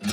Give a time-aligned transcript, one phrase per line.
[0.00, 0.06] Hello,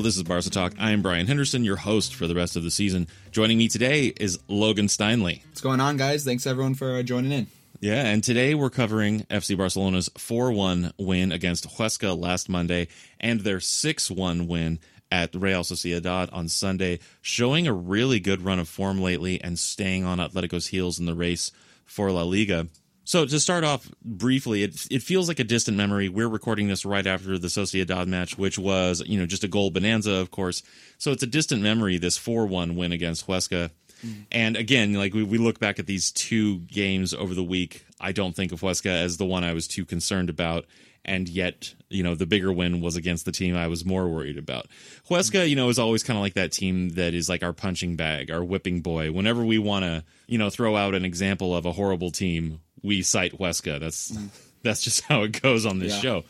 [0.00, 0.74] this is Barca Talk.
[0.78, 3.06] I am Brien Henderson, your host for the rest of the season.
[3.30, 5.44] Joining me today is Logan Steinle.
[5.46, 6.24] What's going on, guys?
[6.24, 7.46] Thanks everyone for uh, joining in.
[7.80, 12.88] Yeah, and today we're covering FC Barcelona's 4 1 win against Huesca last Monday
[13.20, 14.80] and their 6 1 win
[15.12, 20.04] at Real Sociedad on Sunday, showing a really good run of form lately and staying
[20.04, 21.52] on Atletico's heels in the race
[21.84, 22.68] for La Liga.
[23.04, 26.08] So to start off briefly, it it feels like a distant memory.
[26.08, 29.70] We're recording this right after the Sociedad match, which was you know just a goal
[29.70, 30.62] bonanza, of course.
[30.96, 31.98] So it's a distant memory.
[31.98, 33.70] This four one win against Huesca,
[34.06, 34.22] mm-hmm.
[34.30, 37.84] and again, like we, we look back at these two games over the week.
[38.00, 40.64] I don't think of Huesca as the one I was too concerned about,
[41.04, 44.38] and yet you know the bigger win was against the team I was more worried
[44.38, 44.66] about.
[45.10, 47.96] Huesca, you know, is always kind of like that team that is like our punching
[47.96, 49.10] bag, our whipping boy.
[49.12, 53.02] Whenever we want to, you know, throw out an example of a horrible team, we
[53.02, 53.78] cite Huesca.
[53.80, 54.16] That's
[54.62, 56.00] that's just how it goes on this Yeah.
[56.00, 56.24] show.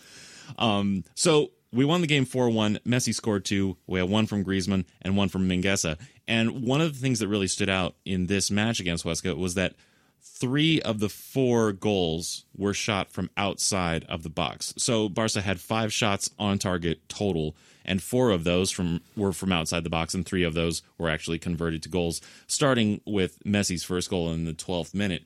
[0.58, 2.80] Um, so we won the game 4-1.
[2.82, 3.76] Messi scored two.
[3.86, 5.98] We had one from Griezmann and one from Mingueza.
[6.28, 9.54] And one of the things that really stood out in this match against Huesca was
[9.54, 9.74] that
[10.22, 14.74] three of the four goals were shot from outside of the box.
[14.76, 19.52] So Barca had five shots on target total, and four of those from were from
[19.52, 22.20] outside the box, and three of those were actually converted to goals.
[22.46, 25.22] Starting with Messi's first goal in the 12th minute.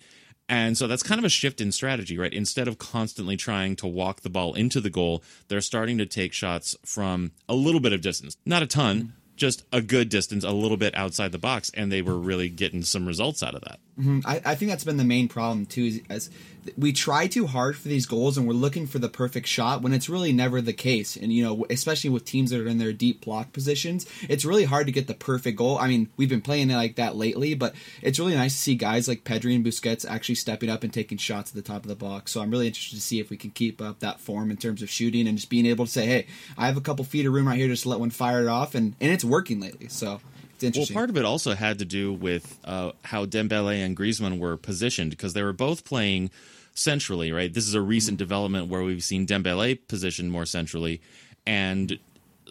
[0.49, 2.33] And so that's kind of a shift in strategy, right?
[2.33, 6.33] Instead of constantly trying to walk the ball into the goal, they're starting to take
[6.33, 8.37] shots from a little bit of distance.
[8.47, 12.02] Not a ton, just a good distance, a little bit outside the box, and they
[12.02, 13.78] were really getting some results out of that.
[13.98, 14.20] Mm-hmm.
[14.24, 16.00] I, I think that's been the main problem too.
[16.08, 16.30] Is,
[16.77, 19.93] we try too hard for these goals, and we're looking for the perfect shot when
[19.93, 21.16] it's really never the case.
[21.16, 24.65] And you know, especially with teams that are in their deep block positions, it's really
[24.65, 25.78] hard to get the perfect goal.
[25.78, 28.75] I mean, we've been playing it like that lately, but it's really nice to see
[28.75, 31.88] guys like Pedri and Busquets actually stepping up and taking shots at the top of
[31.88, 32.32] the box.
[32.32, 34.83] So I'm really interested to see if we can keep up that form in terms
[34.83, 37.33] of shooting and just being able to say, "Hey, I have a couple feet of
[37.33, 39.88] room right here, just to let one fire it off," and and it's working lately.
[39.88, 40.21] So.
[40.56, 40.94] It's interesting.
[40.94, 44.56] Well, part of it also had to do with uh, how Dembele and Griezmann were
[44.56, 46.31] positioned because they were both playing
[46.76, 47.53] centrally, right?
[47.53, 48.25] This is a recent mm-hmm.
[48.25, 51.00] development where we've seen Dembele positioned more centrally,
[51.47, 51.98] and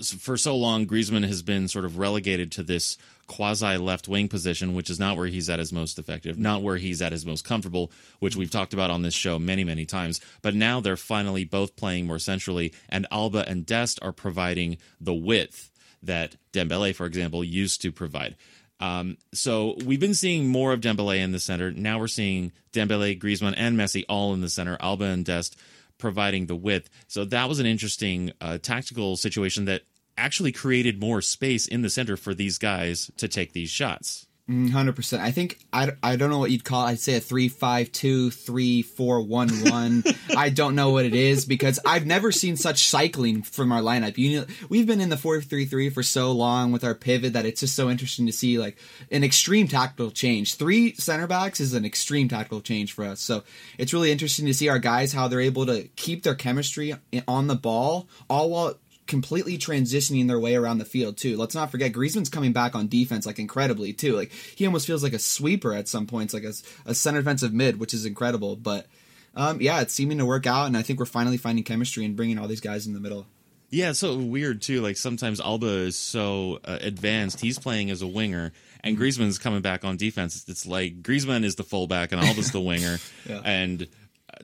[0.03, 2.97] for so long, Griezmann has been sort of relegated to this
[3.27, 6.77] quasi left wing position, which is not where he's at his most effective, not where
[6.77, 10.21] he's at his most comfortable, which we've talked about on this show many, many times.
[10.41, 15.13] But now they're finally both playing more centrally, and Alba and Dest are providing the
[15.13, 15.71] width
[16.03, 18.35] that Dembele, for example, used to provide.
[18.79, 21.71] Um, so we've been seeing more of Dembele in the center.
[21.71, 24.77] Now we're seeing Dembele, Griezmann, and Messi all in the center.
[24.79, 25.57] Alba and Dest
[25.97, 26.89] providing the width.
[27.07, 29.83] So that was an interesting uh, tactical situation that
[30.17, 34.27] actually created more space in the center for these guys to take these shots.
[34.47, 35.23] Hundred percent.
[35.23, 36.85] I think I, I don't know what you'd call.
[36.85, 36.91] it.
[36.91, 40.03] I'd say a three five two three four one one.
[40.37, 44.19] I don't know what it is because I've never seen such cycling from our lineup.
[44.19, 47.33] You know, we've been in the four three three for so long with our pivot
[47.33, 48.77] that it's just so interesting to see like
[49.09, 50.57] an extreme tactical change.
[50.57, 53.21] Three center backs is an extreme tactical change for us.
[53.21, 53.43] So
[53.79, 56.93] it's really interesting to see our guys how they're able to keep their chemistry
[57.27, 58.75] on the ball, all while
[59.07, 61.37] completely transitioning their way around the field too.
[61.37, 64.15] Let's not forget Griezmann's coming back on defense like incredibly too.
[64.15, 66.53] Like he almost feels like a sweeper at some points, like a,
[66.85, 68.55] a center defensive mid, which is incredible.
[68.55, 68.87] But
[69.35, 72.15] um, yeah, it's seeming to work out, and I think we're finally finding chemistry and
[72.15, 73.25] bringing all these guys in the middle.
[73.69, 74.79] Yeah, it's so weird too.
[74.81, 78.53] Like sometimes Alba is so uh, advanced; he's playing as a winger,
[78.83, 80.45] and Griezmann's coming back on defense.
[80.47, 83.41] It's like Griezmann is the fullback and Alba's the winger, Yeah.
[83.43, 83.87] and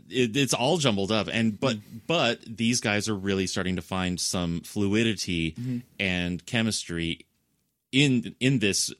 [0.09, 1.27] it, it's all jumbled up.
[1.31, 1.77] And but
[2.07, 5.55] but these guys are really starting to find some fluidity
[5.99, 7.25] and chemistry
[7.91, 8.93] in in this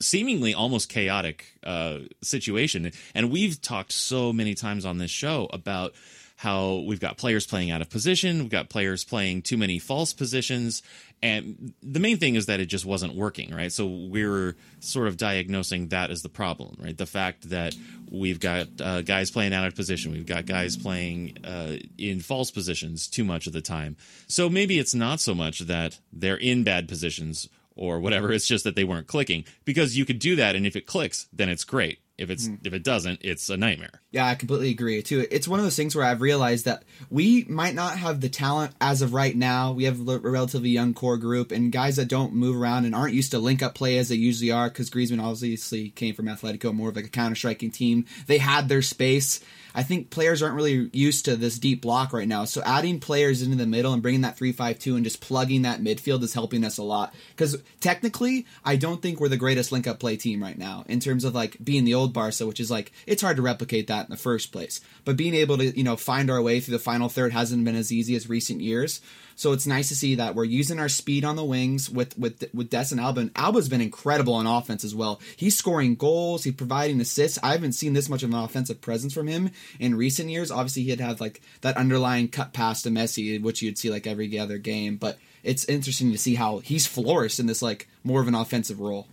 [0.00, 2.92] seemingly almost chaotic uh, situation.
[3.14, 5.94] And we've talked so many times on this show about
[6.36, 10.14] how we've got players playing out of position, we've got players playing too many false
[10.14, 10.82] positions,
[11.22, 13.70] and the main thing is that it just wasn't working, right?
[13.70, 16.96] So we're sort of diagnosing that as the problem, right?
[16.96, 17.74] The fact that
[18.10, 22.50] we've got uh, guys playing out of position, we've got guys playing uh, in false
[22.50, 23.96] positions too much of the time.
[24.28, 28.32] So maybe it's not so much that they're in bad positions or whatever.
[28.32, 31.28] It's just that they weren't clicking because you could do that, and if it clicks,
[31.32, 31.98] then it's great.
[32.20, 32.58] If it's mm.
[32.64, 34.02] if it doesn't, it's a nightmare.
[34.10, 35.26] Yeah, I completely agree too.
[35.30, 38.74] It's one of those things where I've realized that we might not have the talent
[38.78, 39.72] as of right now.
[39.72, 43.14] We have a relatively young core group and guys that don't move around and aren't
[43.14, 44.68] used to link up play as they usually are.
[44.68, 48.04] Because Griezmann obviously came from Atletico, more of like a counter striking team.
[48.26, 49.40] They had their space
[49.74, 52.44] I think players aren't really used to this deep block right now.
[52.44, 56.22] So adding players into the middle and bringing that 3-5-2 and just plugging that midfield
[56.22, 57.14] is helping us a lot.
[57.30, 61.24] Because technically, I don't think we're the greatest link-up play team right now in terms
[61.24, 64.10] of like being the old Barca, which is like it's hard to replicate that in
[64.10, 64.80] the first place.
[65.04, 67.76] But being able to you know find our way through the final third hasn't been
[67.76, 69.00] as easy as recent years.
[69.36, 72.44] So it's nice to see that we're using our speed on the wings with with
[72.52, 73.22] with Dest and Alba.
[73.22, 75.18] And Alba's been incredible on offense as well.
[75.36, 76.44] He's scoring goals.
[76.44, 77.38] He's providing assists.
[77.42, 80.50] I haven't seen this much of an offensive presence from him in recent years.
[80.50, 84.38] Obviously, he'd have like that underlying cut pass to Messi, which you'd see like every
[84.38, 84.96] other game.
[84.96, 88.80] But it's interesting to see how he's flourished in this like more of an offensive
[88.80, 89.06] role.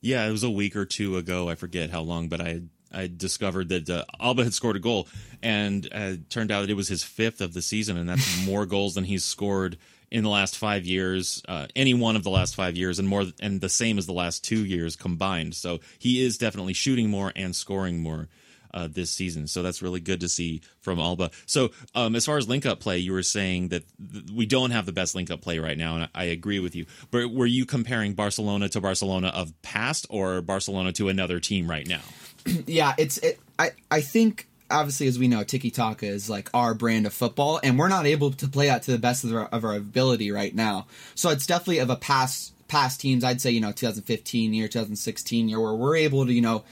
[0.00, 1.48] Yeah, it was a week or two ago.
[1.48, 2.62] I forget how long, but I
[2.92, 5.08] I discovered that uh, Alba had scored a goal,
[5.42, 8.66] and uh, turned out that it was his fifth of the season, and that's more
[8.66, 9.76] goals than he's scored
[10.10, 13.24] in the last five years, uh, any one of the last five years, and more,
[13.40, 15.54] and the same as the last two years combined.
[15.54, 18.28] So he is definitely shooting more and scoring more.
[18.74, 19.46] Uh, this season.
[19.46, 21.30] So that's really good to see from Alba.
[21.46, 24.72] So um, as far as link up play, you were saying that th- we don't
[24.72, 26.84] have the best link up play right now, and I, I agree with you.
[27.12, 31.86] But were you comparing Barcelona to Barcelona of past or Barcelona to another team right
[31.86, 32.00] now?
[32.66, 36.74] yeah, it's it, I I think obviously as we know tiki taka is like our
[36.74, 39.46] brand of football and we're not able to play that to the best of our,
[39.46, 43.50] of our ability right now so it's definitely of a past past teams i'd say
[43.50, 46.64] you know 2015 year 2016 year where we're able to you know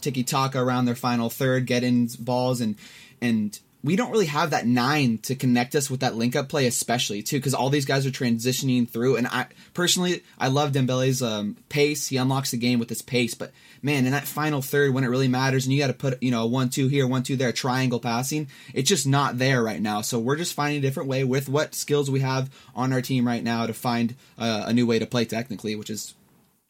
[0.00, 2.76] tiki taka around their final third get in balls and
[3.20, 6.66] and we don't really have that nine to connect us with that link up play,
[6.66, 9.16] especially too, because all these guys are transitioning through.
[9.16, 12.08] And I personally, I love Dembele's um, pace.
[12.08, 15.08] He unlocks the game with his pace, but man, in that final third when it
[15.08, 17.52] really matters, and you got to put you know one two here, one two there,
[17.52, 20.00] triangle passing, it's just not there right now.
[20.00, 23.26] So we're just finding a different way with what skills we have on our team
[23.26, 26.14] right now to find uh, a new way to play technically, which is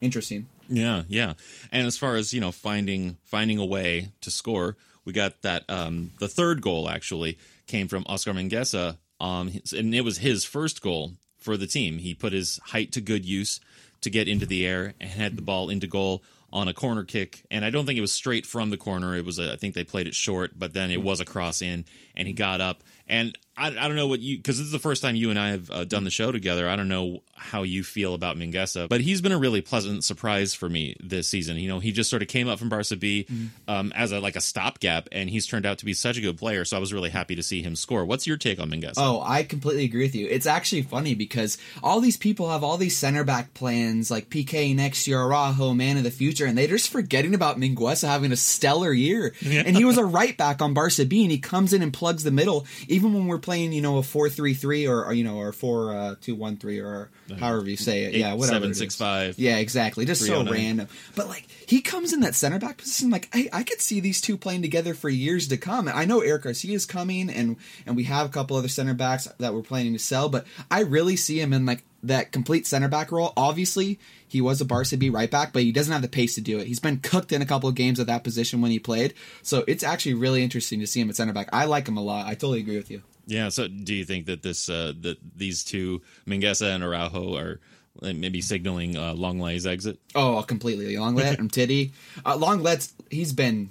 [0.01, 0.47] interesting.
[0.69, 1.35] Yeah, yeah.
[1.73, 4.76] And as far as you know, finding finding a way to score
[5.09, 10.03] we got that um, the third goal actually came from Oscar Mingueza, um, and it
[10.03, 11.97] was his first goal for the team.
[11.97, 13.59] He put his height to good use
[14.03, 16.23] to get into the air and had the ball into goal
[16.53, 17.47] on a corner kick.
[17.50, 19.17] And I don't think it was straight from the corner.
[19.17, 21.62] It was a, I think they played it short, but then it was a cross
[21.62, 22.82] in, and he got up.
[23.08, 25.38] And I, I don't know what you because this is the first time you and
[25.38, 26.69] I have uh, done the show together.
[26.69, 30.55] I don't know how you feel about Mingueza, but he's been a really pleasant surprise
[30.55, 31.56] for me this season.
[31.56, 33.46] You know, he just sort of came up from Barca B mm-hmm.
[33.70, 36.38] um, as a like a stopgap, and he's turned out to be such a good
[36.38, 36.64] player.
[36.64, 38.05] So I was really happy to see him score.
[38.05, 38.94] What's your take on Mingueza?
[38.99, 40.28] Oh, I completely agree with you.
[40.28, 44.75] It's actually funny because all these people have all these center back plans like PK
[44.75, 48.37] next year, Araujo, man of the future, and they're just forgetting about Mingueza having a
[48.37, 49.34] stellar year.
[49.48, 49.62] Yeah.
[49.65, 52.22] And he was a right back on Barca B, and he comes in and plugs
[52.22, 52.67] the middle,
[52.98, 55.52] even when we're playing, you know, a four three three or, or you know, or
[55.52, 58.14] four uh, two one three or however you say it.
[58.14, 58.56] Eight, yeah, whatever.
[58.56, 59.38] Seven six five.
[59.38, 60.05] Yeah, exactly.
[60.05, 60.88] Just so oh random.
[61.14, 63.10] But like he comes in that center back position.
[63.10, 65.88] Like I, I could see these two playing together for years to come.
[65.88, 69.28] I know Eric Garcia is coming, and and we have a couple other center backs
[69.38, 70.28] that we're planning to sell.
[70.28, 73.32] But I really see him in like that complete center back role.
[73.36, 76.40] Obviously, he was a Barca B right back, but he doesn't have the pace to
[76.40, 76.67] do it.
[76.67, 79.14] He's been cooked in a couple of games at that position when he played.
[79.43, 81.48] So it's actually really interesting to see him at center back.
[81.52, 82.26] I like him a lot.
[82.26, 83.02] I totally agree with you.
[83.26, 83.50] Yeah.
[83.50, 87.60] So, do you think that this uh, that these two Mingueza and Araujo are
[88.00, 89.98] maybe signaling uh, Lenglet's exit?
[90.14, 90.94] Oh, completely.
[90.96, 91.93] Lenglet and Titty.
[92.24, 93.70] Uh, Lenglet's he's been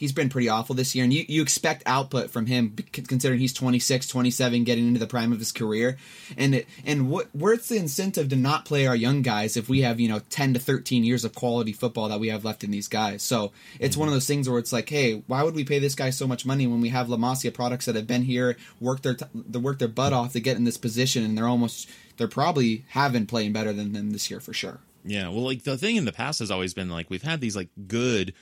[0.00, 1.04] he's been pretty awful this year.
[1.04, 5.30] And you, you expect output from him considering he's 26 27 getting into the prime
[5.30, 5.98] of his career.
[6.38, 9.82] And it, and what where's the incentive to not play our young guys if we
[9.82, 12.70] have you know 10 to 13 years of quality football that we have left in
[12.70, 13.22] these guys?
[13.22, 14.00] So it's mm-hmm.
[14.00, 16.26] one of those things where it's like hey why would we pay this guy so
[16.26, 19.26] much money when we have La Masia products that have been here worked their t-
[19.58, 23.12] worked their butt off to get in this position and they're almost they're probably have
[23.12, 24.78] been playing better than them this year for sure.
[25.04, 27.56] Yeah well like the thing in the past has always been like we've had these
[27.56, 28.32] like good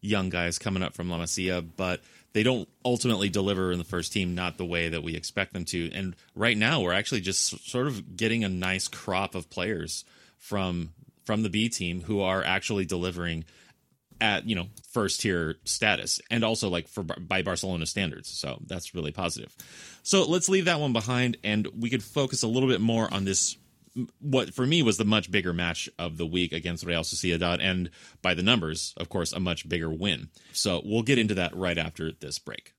[0.00, 2.02] young guys coming up from La Masia, but
[2.32, 5.64] they don't ultimately deliver in the first team, not the way that we expect them
[5.66, 5.90] to.
[5.92, 10.04] And right now, we're actually just sort of getting a nice crop of players
[10.38, 10.90] from
[11.24, 13.44] from the B team who are actually delivering
[14.20, 18.28] at you know first tier status and also like for by Barcelona standards.
[18.28, 19.54] So that's really positive.
[20.02, 23.24] So let's leave that one behind and we could focus a little bit more on
[23.24, 23.56] this
[24.20, 27.90] what for me was the much bigger match of the week against Real Sociedad and
[28.22, 30.28] by the numbers, of course, a much bigger win.
[30.52, 32.74] So we'll get into that right after this break.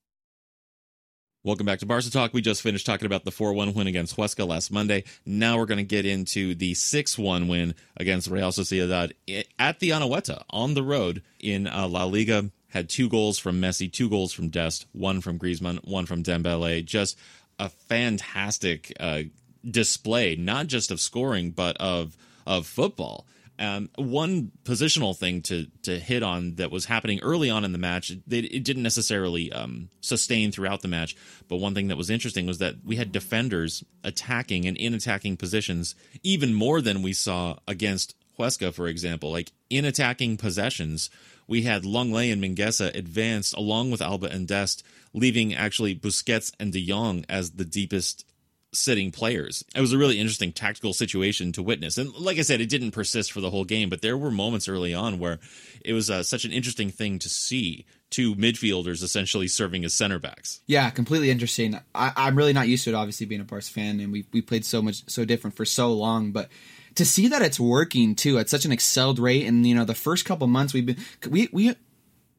[1.41, 2.33] Welcome back to Barca Talk.
[2.33, 5.05] We just finished talking about the 4 1 win against Huesca last Monday.
[5.25, 9.13] Now we're going to get into the 6 1 win against Real Sociedad
[9.57, 12.51] at the Anoeta on the road in uh, La Liga.
[12.67, 16.83] Had two goals from Messi, two goals from Dest, one from Griezmann, one from Dembele.
[16.83, 17.17] Just
[17.57, 19.21] a fantastic uh,
[19.69, 23.25] display, not just of scoring, but of of football.
[23.59, 27.77] Um, one positional thing to to hit on that was happening early on in the
[27.77, 31.15] match, it, it didn't necessarily um, sustain throughout the match.
[31.49, 35.35] But one thing that was interesting was that we had defenders attacking and in attacking
[35.35, 39.29] positions even more than we saw against Huesca, for example.
[39.29, 41.09] Like in attacking possessions,
[41.45, 46.71] we had Lenglet and Mingueza advanced along with Alba and Dest, leaving actually Busquets and
[46.71, 48.25] De Jong as the deepest
[48.71, 49.63] sitting players.
[49.75, 51.97] It was a really interesting tactical situation to witness.
[51.97, 54.67] And like I said, it didn't persist for the whole game, but there were moments
[54.67, 55.39] early on where
[55.83, 60.19] it was uh, such an interesting thing to see two midfielders essentially serving as center
[60.19, 60.61] backs.
[60.67, 61.79] Yeah, completely interesting.
[61.93, 64.41] I, am really not used to it, obviously being a Barca fan, and we we
[64.41, 66.49] played so much so different for so long, but
[66.95, 69.95] to see that it's working too at such an excelled rate, and you know the
[69.95, 70.97] first couple months we've been
[71.29, 71.75] we we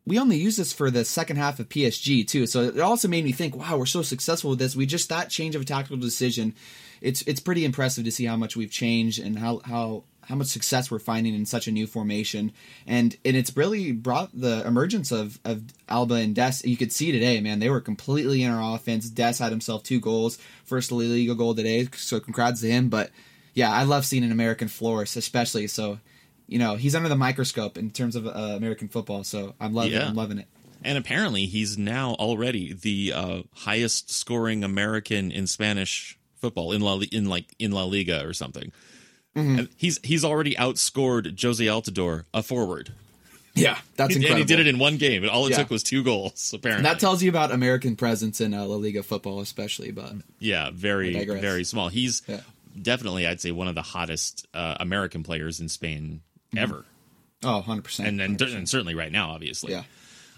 [0.06, 2.46] we only use this for the second half of PSG too.
[2.46, 4.74] So it also made me think, wow, we're so successful with this.
[4.74, 6.54] We just that change of a tactical decision.
[7.00, 10.46] It's it's pretty impressive to see how much we've changed and how how how much
[10.46, 12.52] success we're finding in such a new formation.
[12.86, 16.64] And and it's really brought the emergence of of Alba and Dest.
[16.64, 19.08] You could see today, man, they were completely in our offense.
[19.10, 21.88] Dest had himself two goals, first Liga goal today.
[21.96, 22.88] So congrats to him.
[22.88, 23.10] But
[23.54, 25.98] yeah, I love seeing an American florist, especially so
[26.50, 29.24] you know he's under the microscope in terms of uh, American football.
[29.24, 30.08] So I'm loving yeah.
[30.08, 30.46] I'm loving it.
[30.82, 37.00] And apparently, he's now already the uh, highest scoring American in Spanish football in La
[37.12, 38.72] in like in La Liga or something.
[39.36, 39.66] Mm-hmm.
[39.76, 42.92] he's he's already outscored Jozy Altidore, a forward.
[43.54, 44.40] Yeah, that's incredible.
[44.40, 45.22] And he did it in one game.
[45.22, 45.58] And all it yeah.
[45.58, 46.52] took was two goals.
[46.54, 49.92] Apparently, and that tells you about American presence in uh, La Liga football, especially.
[49.92, 51.88] But yeah, very very small.
[51.88, 52.40] He's yeah.
[52.80, 56.22] definitely, I'd say, one of the hottest uh, American players in Spain.
[56.56, 56.84] Ever.
[57.42, 58.06] Oh, 100%.
[58.06, 59.72] And, and, and certainly right now, obviously.
[59.72, 59.84] Yeah.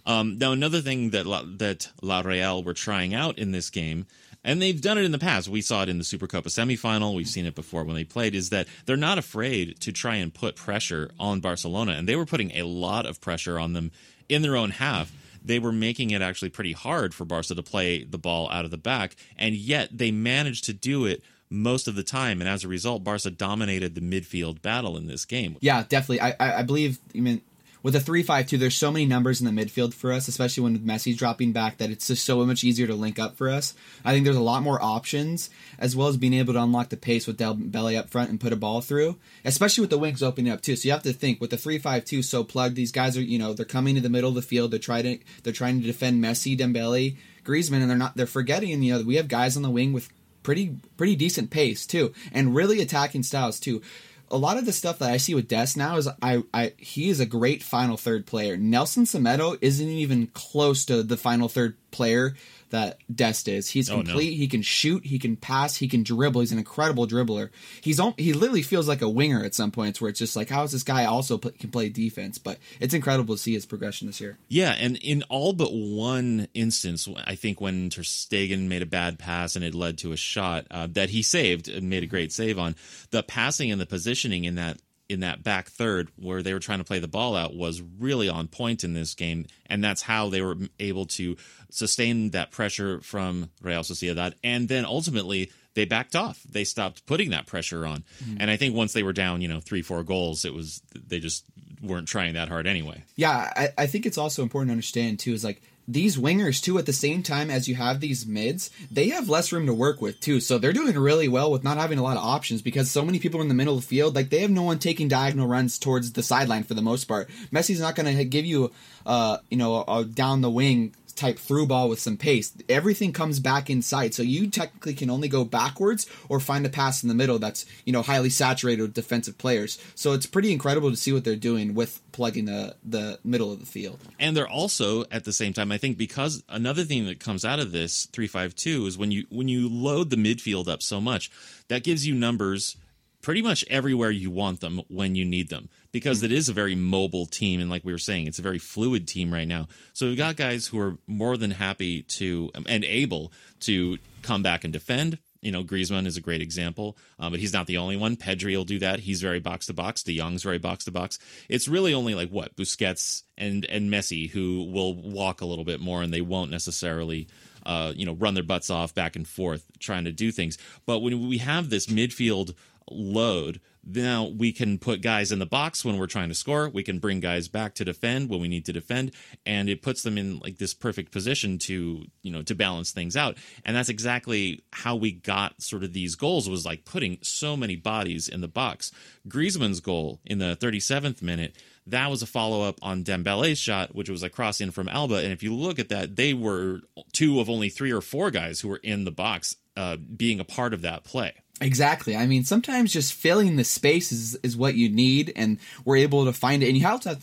[0.04, 4.06] Um, now, another thing that La, that La Real were trying out in this game,
[4.44, 5.48] and they've done it in the past.
[5.48, 7.14] We saw it in the Super Supercopa semifinal.
[7.14, 8.34] We've seen it before when they played.
[8.34, 12.26] Is that they're not afraid to try and put pressure on Barcelona, and they were
[12.26, 13.92] putting a lot of pressure on them
[14.28, 15.12] in their own half.
[15.44, 18.70] They were making it actually pretty hard for Barca to play the ball out of
[18.70, 21.22] the back, and yet they managed to do it
[21.52, 25.24] most of the time, and as a result, Barca dominated the midfield battle in this
[25.24, 25.56] game.
[25.60, 26.20] Yeah, definitely.
[26.20, 26.98] I I, believe.
[27.14, 27.42] I mean,
[27.82, 31.16] with a three-five-two, there's so many numbers in the midfield for us, especially when Messi's
[31.16, 33.74] dropping back, that it's just so much easier to link up for us.
[34.04, 36.96] I think there's a lot more options, as well as being able to unlock the
[36.96, 40.52] pace with Dembele up front and put a ball through, especially with the wings opening
[40.52, 40.76] up too.
[40.76, 43.52] So you have to think with the three-five-two so plugged, these guys are you know
[43.52, 46.22] they're coming to the middle of the field, they're trying to they're trying to defend
[46.22, 49.70] Messi, Dembele, Griezmann, and they're not they're forgetting you know we have guys on the
[49.70, 50.08] wing with
[50.42, 53.82] pretty pretty decent pace too, and really attacking styles too.
[54.30, 57.10] A lot of the stuff that I see with Dest now is I, I he
[57.10, 58.56] is a great final third player.
[58.56, 62.34] Nelson Semedo isn't even close to the final third player
[62.72, 63.70] that Dest is.
[63.70, 64.30] He's oh, complete.
[64.30, 64.36] No.
[64.36, 65.04] He can shoot.
[65.06, 65.76] He can pass.
[65.76, 66.40] He can dribble.
[66.40, 67.50] He's an incredible dribbler.
[67.80, 70.64] He's he literally feels like a winger at some points where it's just like how
[70.64, 72.38] is this guy also play, can play defense?
[72.38, 74.38] But it's incredible to see his progression this year.
[74.48, 79.18] Yeah, and in all but one instance, I think when Ter Stegen made a bad
[79.18, 82.32] pass and it led to a shot uh, that he saved and made a great
[82.32, 82.74] save on,
[83.10, 84.78] the passing and the positioning in that
[85.08, 88.28] in that back third where they were trying to play the ball out was really
[88.28, 91.36] on point in this game and that's how they were able to
[91.70, 94.34] sustain that pressure from Real Sociedad.
[94.42, 96.42] And then ultimately they backed off.
[96.48, 98.04] They stopped putting that pressure on.
[98.22, 98.36] Mm-hmm.
[98.40, 101.20] and i think once they were down you know 3 4 goals it was they
[101.20, 101.44] just
[101.82, 103.02] weren't trying that hard anyway.
[103.16, 106.78] Yeah i, I think it's also important to understand too is like these wingers too
[106.78, 110.00] at the same time as you have these mids they have less room to work
[110.00, 110.40] with too.
[110.40, 113.18] So they're doing really well with not having a lot of options because so many
[113.18, 115.78] people in the middle of the field like they have no one taking diagonal runs
[115.78, 117.28] towards the sideline for the most part.
[117.50, 118.72] Messi's not going to give you
[119.04, 122.52] uh you know a down the wing type through ball with some pace.
[122.68, 124.14] Everything comes back inside.
[124.14, 127.66] So you technically can only go backwards or find a pass in the middle that's,
[127.84, 129.78] you know, highly saturated with defensive players.
[129.94, 133.60] So it's pretty incredible to see what they're doing with plugging the the middle of
[133.60, 133.98] the field.
[134.18, 137.60] And they're also at the same time I think because another thing that comes out
[137.60, 141.30] of this 352 is when you when you load the midfield up so much,
[141.68, 142.76] that gives you numbers
[143.22, 146.74] pretty much everywhere you want them when you need them because it is a very
[146.74, 150.06] mobile team and like we were saying it's a very fluid team right now so
[150.06, 154.72] we've got guys who are more than happy to and able to come back and
[154.72, 158.16] defend you know, Griezmann is a great example, um, but he's not the only one.
[158.16, 159.00] Pedri will do that.
[159.00, 160.04] He's very box to box.
[160.04, 161.18] De Jong's very box to box.
[161.48, 165.80] It's really only like what Busquets and and Messi who will walk a little bit
[165.80, 167.26] more, and they won't necessarily,
[167.66, 170.58] uh, you know, run their butts off back and forth trying to do things.
[170.86, 172.54] But when we have this midfield
[172.90, 176.68] load now we can put guys in the box when we're trying to score.
[176.68, 179.12] We can bring guys back to defend when we need to defend,
[179.44, 183.16] and it puts them in like this perfect position to you know to balance things
[183.16, 183.36] out.
[183.64, 187.76] And that's exactly how we got sort of these goals was like putting so many
[187.76, 188.92] bodies in the box.
[189.28, 194.08] Griezmann's goal in the 37th minute that was a follow up on Dembele's shot, which
[194.08, 195.16] was a cross in from Alba.
[195.16, 196.80] And if you look at that, they were
[197.12, 200.44] two of only three or four guys who were in the box uh, being a
[200.44, 201.41] part of that play.
[201.62, 202.16] Exactly.
[202.16, 206.24] I mean, sometimes just filling the space is, is what you need, and we're able
[206.24, 206.66] to find it.
[206.66, 207.18] And you have to.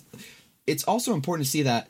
[0.66, 1.90] It's also important to see that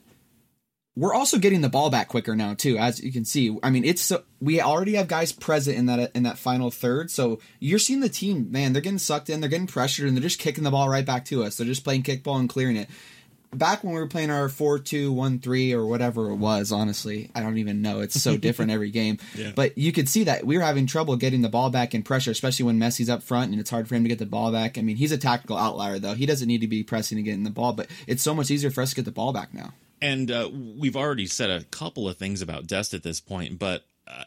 [0.95, 2.77] we're also getting the ball back quicker now too.
[2.77, 6.11] As you can see, I mean, it's so we already have guys present in that
[6.15, 7.11] in that final third.
[7.11, 8.73] So you're seeing the team, man.
[8.73, 11.25] They're getting sucked in, they're getting pressured, and they're just kicking the ball right back
[11.25, 11.55] to us.
[11.55, 12.89] They're just playing kickball and clearing it
[13.53, 17.81] back when we were playing our 4-2-1-3 or whatever it was honestly i don't even
[17.81, 18.01] know.
[18.01, 19.17] It's so different every game.
[19.35, 19.51] Yeah.
[19.55, 22.31] but you could see that we were having trouble getting the ball back in pressure
[22.31, 24.77] especially when messi's up front and it's hard for him to get the ball back.
[24.77, 26.13] I mean he's a tactical outlier though.
[26.13, 28.51] He doesn't need to be pressing to get in the ball but it's so much
[28.51, 29.73] easier for us to get the ball back now.
[30.01, 33.83] And uh, we've already said a couple of things about Dest at this point but
[34.07, 34.23] uh,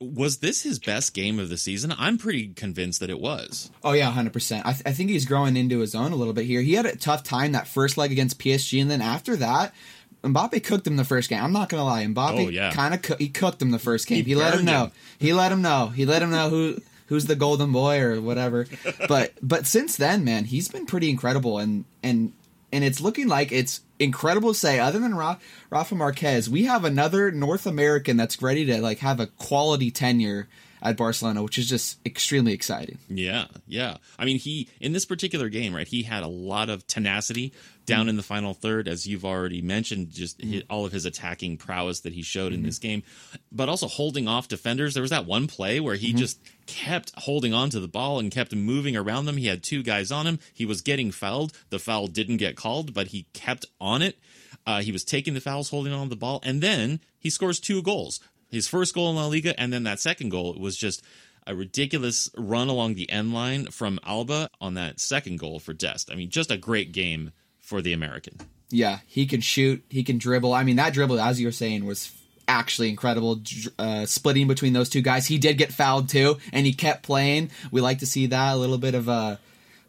[0.00, 1.92] was this his best game of the season?
[1.98, 3.70] I'm pretty convinced that it was.
[3.82, 4.64] Oh yeah, hundred percent.
[4.64, 6.60] I, th- I think he's growing into his own a little bit here.
[6.60, 9.74] He had a tough time that first leg against PSG, and then after that,
[10.22, 11.42] Mbappe cooked him the first game.
[11.42, 12.72] I'm not gonna lie, Mbappe oh, yeah.
[12.72, 14.24] kind of co- he cooked him the first game.
[14.24, 14.84] He, he let him know.
[14.84, 14.92] Him.
[15.18, 15.88] He let him know.
[15.88, 18.66] He let him know who who's the golden boy or whatever.
[19.08, 22.32] but but since then, man, he's been pretty incredible, and and
[22.72, 24.78] and it's looking like it's incredible to say.
[24.78, 25.38] Other than Ra-
[25.70, 30.48] Rafa Marquez, we have another North American that's ready to like have a quality tenure
[30.80, 32.98] at Barcelona, which is just extremely exciting.
[33.08, 33.96] Yeah, yeah.
[34.18, 35.88] I mean, he in this particular game, right?
[35.88, 37.52] He had a lot of tenacity
[37.88, 41.04] down mm in the final third, as you've already mentioned, just mm all of his
[41.04, 42.60] attacking prowess that he showed mm-hmm.
[42.60, 43.02] in this game,
[43.50, 44.94] but also holding off defenders.
[44.94, 46.18] There was that one play where he mm-hmm.
[46.18, 49.36] just kept holding on to the ball and kept moving around them.
[49.36, 50.38] He had two guys on him.
[50.52, 51.52] He was getting fouled.
[51.70, 54.18] The foul didn't get called, but he kept on it.
[54.66, 57.58] Uh, he was taking the fouls, holding on to the ball, and then he scores
[57.58, 58.20] two goals.
[58.50, 61.02] His first goal in La Liga, and then that second goal was just
[61.46, 66.10] a ridiculous run along the end line from Alba on that second goal for Dest.
[66.12, 67.32] I mean, just a great game
[67.68, 68.34] for the American.
[68.70, 70.54] Yeah, he can shoot, he can dribble.
[70.54, 72.10] I mean, that dribble, as you were saying, was
[72.48, 73.42] actually incredible.
[73.78, 77.50] Uh, splitting between those two guys, he did get fouled too, and he kept playing.
[77.70, 79.38] We like to see that a little bit of a.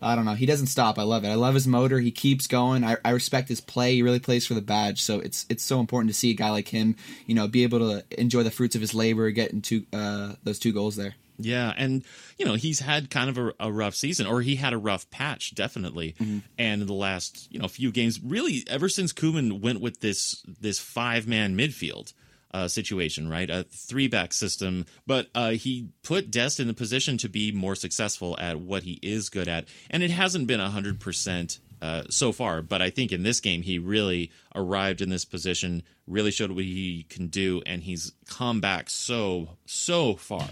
[0.02, 0.34] I don't know.
[0.34, 0.98] He doesn't stop.
[0.98, 1.30] I love it.
[1.30, 2.00] I love his motor.
[2.00, 2.86] He keeps going.
[2.86, 3.96] I, I respect his play.
[3.96, 5.02] He really plays for the badge.
[5.02, 7.80] So it's it's so important to see a guy like him, you know, be able
[7.80, 11.16] to enjoy the fruits of his labor, getting into uh, those two goals there.
[11.42, 12.04] Yeah, and
[12.38, 15.10] you know he's had kind of a, a, rough season, or he had a rough
[15.10, 16.16] patch, definitely.
[16.20, 16.40] Mm-hmm.
[16.58, 20.44] And in the last you know few games, really ever since Koeman went with this
[20.60, 22.14] this five man midfield
[22.54, 27.18] uh, situation, right, a three back system, but uh, he put Dest in the position
[27.20, 31.00] to be more successful at what he is good at, and it hasn't been hundred
[31.00, 31.60] percent.
[31.82, 35.82] Uh, so far, but I think in this game he really arrived in this position,
[36.08, 40.50] really showed what he can do, and he's come back so so far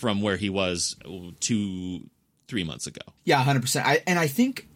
[0.00, 0.96] from where he was
[1.40, 2.08] two,
[2.48, 3.02] three months ago.
[3.26, 4.02] Yeah, hundred percent.
[4.06, 4.66] And I think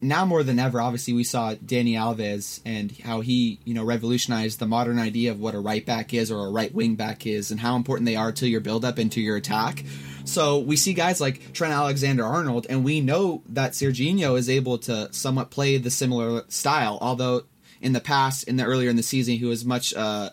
[0.00, 4.58] now more than ever, obviously, we saw Dani Alves and how he, you know, revolutionized
[4.58, 7.50] the modern idea of what a right back is or a right wing back is,
[7.50, 9.84] and how important they are to your build up and to your attack.
[10.24, 14.78] So we see guys like Trent Alexander Arnold, and we know that Sergiño is able
[14.78, 17.42] to somewhat play the similar style, although
[17.82, 20.30] in the past, in the earlier in the season, he was much, uh,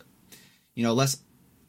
[0.73, 1.17] you know, less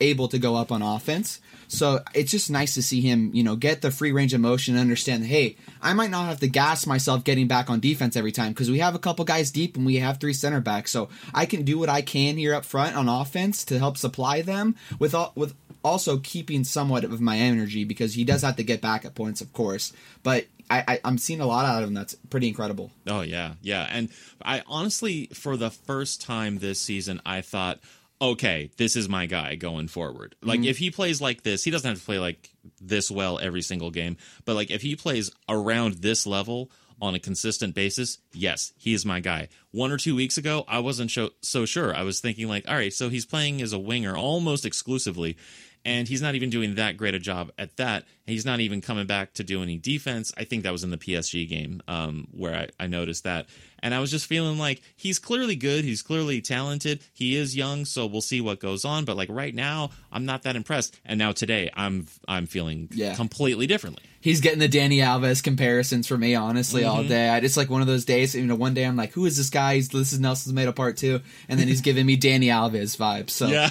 [0.01, 1.41] able to go up on offense.
[1.69, 4.75] So it's just nice to see him, you know, get the free range of motion
[4.75, 8.33] and understand, hey, I might not have to gas myself getting back on defense every
[8.33, 10.91] time because we have a couple guys deep and we have three center backs.
[10.91, 14.43] So I can do what I can here up front on offense to help supply
[14.43, 15.55] them with all, with
[15.85, 19.41] also keeping somewhat of my energy because he does have to get back at points,
[19.41, 19.93] of course.
[20.23, 22.91] But I, I am seeing a lot out of him that's pretty incredible.
[23.07, 24.09] Oh yeah, yeah, and
[24.43, 27.81] I honestly, for the first time this season, I thought,
[28.21, 30.35] okay, this is my guy going forward.
[30.43, 30.69] Like mm-hmm.
[30.69, 32.51] if he plays like this, he doesn't have to play like
[32.81, 37.19] this well every single game, but like if he plays around this level on a
[37.19, 39.49] consistent basis, yes, he is my guy.
[39.71, 41.95] One or two weeks ago, I wasn't so, so sure.
[41.95, 45.37] I was thinking like, all right, so he's playing as a winger almost exclusively,
[45.85, 48.05] and he's not even doing that great a job at that.
[48.27, 50.33] He's not even coming back to do any defense.
[50.37, 53.47] I think that was in the PSG game um, where I, I noticed that.
[53.81, 55.85] And I was just feeling like he's clearly good.
[55.85, 57.01] He's clearly talented.
[57.15, 59.05] He is young, so we'll see what goes on.
[59.05, 60.99] But like right now, I'm not that impressed.
[61.07, 63.15] And now today, I'm I'm feeling Yeah.
[63.15, 64.03] completely differently.
[64.21, 67.09] He's getting the Dani Alves comparisons for me, honestly, all Mm-hmm.
[67.09, 67.29] day.
[67.29, 68.35] I just like one of those days.
[68.35, 70.75] You know, one day I'm like, "Who is this guy?" He's this is Nelson Semedo
[70.75, 73.31] part two, and then he's giving me Dani Alves vibes.
[73.31, 73.71] So Yeah.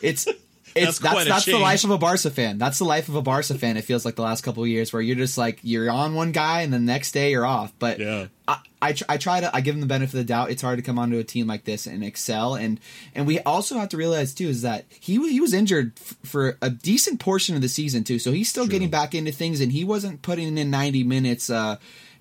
[0.00, 0.26] it's
[0.74, 2.58] it's that's quite that's, the life of a Barca fan.
[2.58, 3.76] That's the life of a Barca fan.
[3.76, 6.32] It feels like the last couple of years where you're just like you're on one
[6.32, 7.72] guy and the next day you're off.
[7.78, 8.26] But Yeah.
[8.48, 10.50] I, I tr- I try to I give him the benefit of the doubt.
[10.50, 12.54] It's hard to come onto a team like this and excel.
[12.54, 12.80] And
[13.14, 16.56] and we also have to realize too is that he he was injured f- for
[16.62, 18.18] a decent portion of the season too.
[18.18, 21.50] So he's still getting back into things and he wasn't putting in 90 minutes.
[21.50, 21.76] uh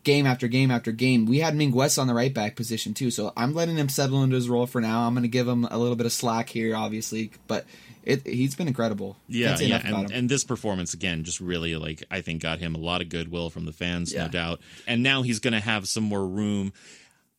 [0.05, 3.11] Game after game after game, we had Minguez on the right back position too.
[3.11, 5.01] So I'm letting him settle into his role for now.
[5.05, 7.65] I'm going to give him a little bit of slack here, obviously, but
[8.03, 9.17] it, he's been incredible.
[9.27, 12.79] Yeah, yeah, and, and this performance again just really like I think got him a
[12.79, 14.23] lot of goodwill from the fans, Yeah.
[14.25, 14.61] no doubt.
[14.87, 16.73] And now he's going to have some more room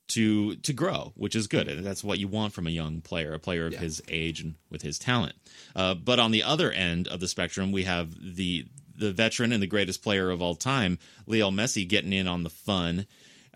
[0.09, 1.69] to to grow, which is good.
[1.69, 4.55] And That's what you want from a young player, a player of his age and
[4.71, 5.35] with his talent.
[5.77, 9.63] Uh, but on the other end of the spectrum, we have the the veteran and
[9.63, 13.07] the greatest player of all time, Leo Messi, getting in on the fun.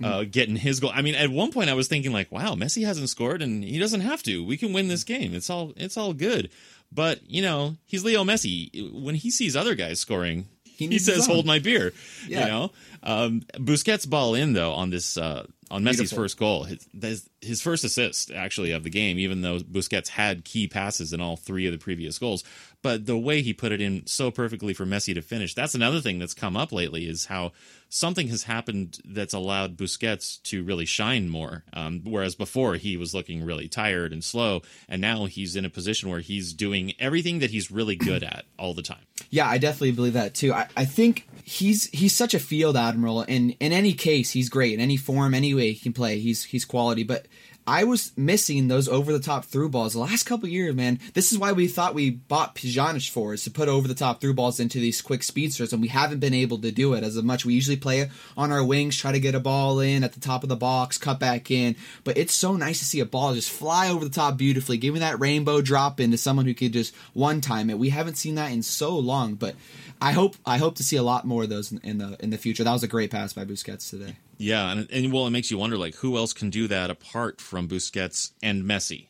[0.03, 0.91] Uh, getting his goal.
[0.93, 3.79] I mean, at one point I was thinking like, "Wow, Messi hasn't scored, and he
[3.79, 4.45] doesn't have to.
[4.45, 5.33] We can win this game.
[5.35, 6.51] It's all it's all good."
[6.95, 8.93] But you know, he's Leo Messi.
[8.93, 11.93] When he sees other guys scoring, he, his says, "Hold my beer."
[12.29, 12.41] Yeah.
[12.41, 16.19] You know, um, Busquets ball in though on this uh, on Messi's Beautiful.
[16.19, 16.69] first goal.
[17.03, 21.21] His, his first assist actually of the game, even though Busquets had key passes in
[21.21, 22.45] all three of the previous goals.
[22.81, 26.01] But the way he put it in so perfectly for Messi to finish, that's another
[26.01, 27.53] thing that's come up lately is how
[27.89, 31.65] something has happened that's allowed Busquets to really shine more.
[31.73, 35.71] Um, whereas before he was looking really tired and slow, and now he's in a
[35.71, 39.07] position where he's doing everything that he's really good at all the time.
[39.31, 40.53] Yeah, I definitely believe that too.
[40.53, 44.75] I, I think he's he's such a field admiral, and in any case, he's great.
[44.75, 47.05] In any form, any way he can play, he's he's quality.
[47.05, 47.27] But
[47.67, 51.01] I was missing those over the top through balls the last couple years, man.
[51.15, 54.21] This is why we thought we bought Pjanic for is to put over the top
[54.21, 57.21] through balls into these quick speedsters, and we haven't been able to do it as
[57.23, 57.47] much.
[57.47, 60.43] We usually play on our wings, try to get a ball in at the top
[60.43, 61.75] of the box, cut back in.
[62.05, 65.01] But it's so nice to see a ball just fly over the top beautifully, giving
[65.01, 67.79] that rainbow drop into someone who could just one time it.
[67.79, 69.55] We haven't seen that in so long, but
[70.03, 72.29] I hope I hope to see a lot more of those in, in the in
[72.29, 72.63] the future.
[72.63, 74.17] That was a great pass by Busquets today.
[74.39, 77.41] Yeah, and, and well, it makes you wonder like who else can do that apart
[77.41, 79.09] from Busquets and Messi.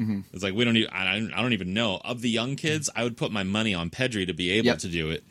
[0.00, 0.20] Mm-hmm.
[0.32, 2.90] It's like we don't even I, I don't even know of the young kids.
[2.94, 4.78] I would put my money on Pedri to be able Yep.
[4.80, 5.24] to do it,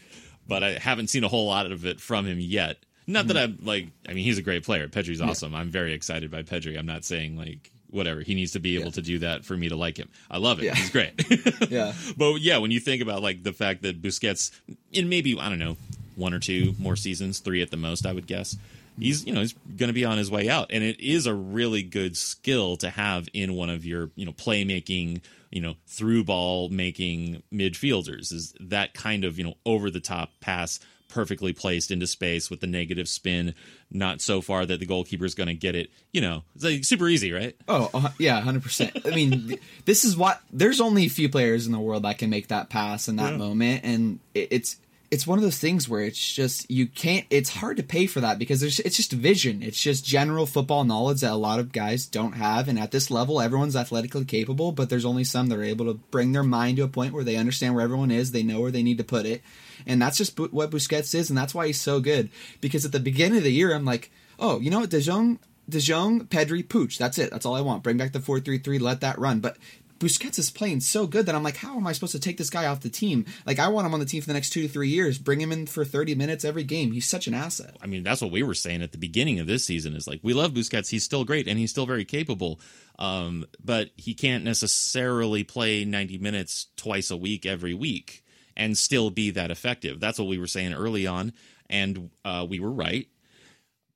[0.48, 2.78] but I haven't seen a whole lot of it from him yet.
[3.08, 3.60] Not that mm-hmm.
[3.62, 4.88] I'm like, I mean, he's a great player.
[4.88, 5.54] Pedri's awesome.
[5.54, 6.78] I'm very excited by Pedri.
[6.80, 8.92] I'm not saying like whatever he needs to be able Yeah.
[8.94, 10.10] to do that for me to like him.
[10.32, 10.66] I love it.
[10.66, 10.74] Yeah.
[10.76, 11.14] He's great.
[11.70, 11.94] Yeah.
[12.18, 14.52] But yeah, when you think about like the fact that Busquets,
[14.92, 15.78] in maybe I don't know,
[16.16, 18.58] one or two more seasons, three at the most, I would guess,
[19.00, 21.34] he's you know he's going to be on his way out, and it is a
[21.34, 26.24] really good skill to have in one of your you know playmaking, you know through
[26.24, 28.32] ball making midfielders.
[28.34, 30.80] Is that kind of you know over the top pass.
[31.08, 33.54] Perfectly placed into space with the negative spin,
[33.90, 35.90] not so far that the goalkeeper is going to get it.
[36.12, 37.56] You know, it's like super easy, right?
[37.70, 38.98] Oh uh, yeah, hundred percent.
[39.06, 42.18] I mean, th- this is what there's only a few players in the world that
[42.18, 43.38] can make that pass in that Yeah.
[43.38, 44.76] moment, and it, it's
[45.16, 47.26] it's one of those things where it's just you can't.
[47.30, 49.64] It's hard to pay for that because it's just vision.
[49.64, 53.10] It's just general football knowledge that a lot of guys don't have, and at this
[53.10, 56.76] level, everyone's athletically capable, but there's only some that are able to bring their mind
[56.78, 59.06] to a point where they understand where everyone is, they know where they need to
[59.06, 59.42] put it,
[59.88, 62.30] and that's just what Busquets is, and that's why he's so good.
[62.60, 65.40] Because at the beginning of the year, I'm like, oh, you know what, De Jong
[65.68, 66.98] De Jong, Pedri, Pooch.
[66.98, 67.32] That's it.
[67.32, 67.84] That's all I want.
[67.84, 69.40] Bring back the 4 3 3, let that run.
[69.40, 69.58] But
[70.06, 72.52] Busquets is playing so good that I'm like, how am I supposed to take this
[72.52, 73.26] guy off the team?
[73.48, 75.18] Like, I want him on the team for the next two to three years.
[75.18, 76.92] Bring him in for 30 minutes every game.
[76.92, 77.76] He's such an asset.
[77.82, 80.20] I mean, that's what we were saying at the beginning of this season is like,
[80.22, 80.92] we love Busquets.
[80.92, 82.60] He's still great and he's still very capable.
[83.00, 88.24] Um, but he can't necessarily play 90 minutes twice a week every week
[88.56, 90.00] and still be that effective.
[90.00, 91.34] That's what we were saying early on.
[91.68, 93.08] And uh, we were right.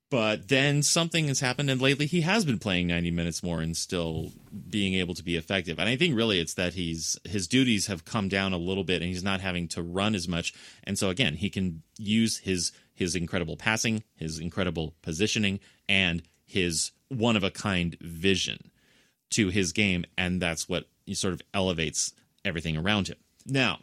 [0.09, 3.77] But then something has happened, and lately he has been playing 90 minutes more and
[3.77, 4.31] still
[4.67, 5.77] being able to be effective.
[5.77, 9.01] And I think really it's that he's his duties have come down a little bit,
[9.01, 10.53] and he's not having to run as much.
[10.83, 16.91] And so again, he can use his his incredible passing, his incredible positioning, and his
[17.09, 18.71] one of a kind vision
[19.31, 23.17] to his game, and that's what sort of elevates everything around him.
[23.45, 23.79] Now,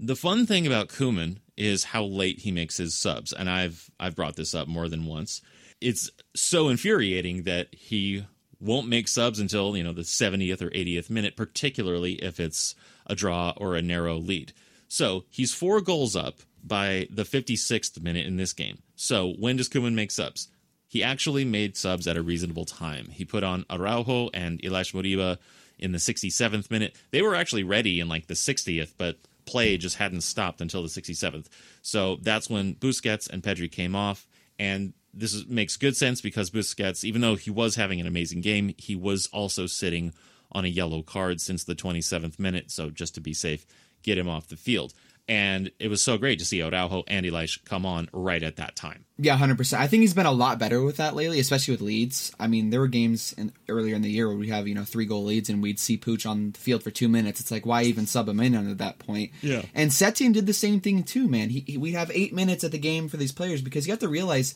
[0.00, 4.16] the fun thing about Koeman is how late he makes his subs, and I've I've
[4.16, 5.40] brought this up more than once.
[5.80, 8.26] It's so infuriating that he
[8.60, 12.74] won't make subs until you know the 70th or 80th minute, particularly if it's
[13.06, 14.52] a draw or a narrow lead.
[14.88, 18.78] So he's four goals up by the 56th minute in this game.
[18.96, 20.48] So when does Koeman make subs?
[20.86, 23.08] He actually made subs at a reasonable time.
[23.10, 25.38] He put on Araujo and Ilaix Moriba
[25.78, 26.96] in the 67th minute.
[27.10, 30.88] They were actually ready in like the 60th, but play just hadn't stopped until the
[30.88, 31.46] 67th.
[31.82, 34.26] So that's when Busquets and Pedri came off.
[34.58, 38.40] And this is, makes good sense because Busquets, even though he was having an amazing
[38.40, 40.12] game, he was also sitting
[40.52, 42.70] on a yellow card since the 27th minute.
[42.70, 43.66] So just to be safe,
[44.02, 44.94] get him off the field.
[45.26, 48.76] And it was so great to see Araujo and Ilaix come on right at that
[48.76, 49.06] time.
[49.16, 49.80] Yeah, hundred percent.
[49.80, 52.32] I think he's been a lot better with that lately, especially with leads.
[52.38, 54.84] I mean, there were games in, earlier in the year where we have you know
[54.84, 57.40] three goal leads and we'd see Pooch on the field for two minutes.
[57.40, 59.30] It's like why even sub him in at that point?
[59.40, 59.62] Yeah.
[59.74, 61.48] And Setien did the same thing too, man.
[61.48, 64.00] He, he we have eight minutes at the game for these players because you have
[64.00, 64.54] to realize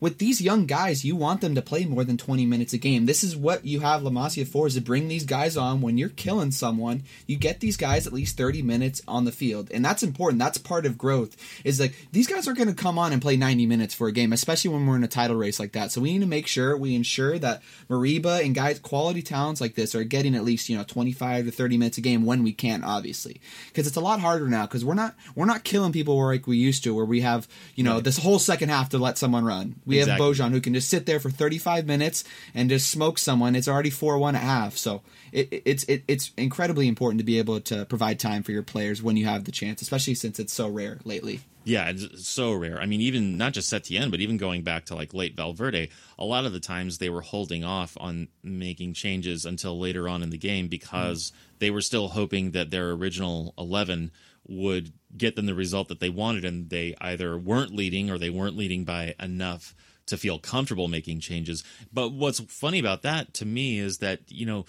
[0.00, 3.06] with these young guys, you want them to play more than 20 minutes a game.
[3.06, 5.82] This is what you have La Masia for, is to bring these guys on.
[5.82, 9.70] When you're killing someone, you get these guys at least 30 minutes on the field.
[9.72, 10.38] And that's important.
[10.38, 13.36] That's part of growth, is like, these guys are going to come on and play
[13.36, 15.92] 90 minutes for a game, especially when we're in a title race like that.
[15.92, 19.74] So we need to make sure we ensure that Moriba and guys, quality talents like
[19.74, 22.52] this are getting at least, you know, 25 to 30 minutes a game when we
[22.52, 23.40] can, obviously.
[23.68, 26.56] Because it's a lot harder now, because we're not, we're not killing people like we
[26.56, 29.76] used to, where we have, you know, this whole second half to let someone run.
[29.90, 30.26] We Exactly.
[30.26, 32.24] have Bojan who can just sit there for 35 minutes
[32.54, 33.54] and just smoke someone.
[33.54, 34.76] It's already 4-1 at half.
[34.76, 38.52] So it, it- it's it, it's incredibly important to be able to provide time for
[38.52, 41.40] your players when you have the chance, especially since it's so rare lately.
[41.62, 42.80] Yeah, it's so rare.
[42.80, 46.24] I mean, even not just Setien, but even going back to like late Valverde, a
[46.24, 50.30] lot of the times they were holding off on making changes until later on in
[50.30, 51.58] the game because mm.
[51.58, 54.10] they were still hoping that their original 11
[54.50, 58.30] would get them the result that they wanted, and they either weren't leading or they
[58.30, 59.74] weren't leading by enough
[60.06, 61.62] to feel comfortable making changes.
[61.92, 64.66] But what's funny about that to me is that, you know,